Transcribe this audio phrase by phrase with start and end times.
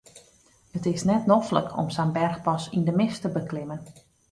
[0.77, 3.81] It is net noflik om sa'n berchpas yn de mist te beklimmen.